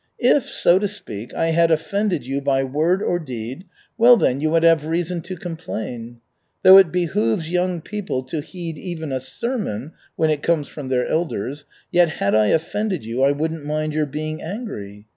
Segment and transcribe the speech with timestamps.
[0.23, 3.65] If, so to speak, I had offended you by word or deed,
[3.99, 6.17] well, then you would have reason to complain.
[6.63, 11.07] Though it behooves young people to heed even a sermon when it comes from their
[11.07, 15.05] elders, yet had I offended you, I wouldn't mind your being angry.